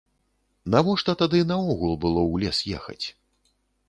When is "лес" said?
2.47-2.57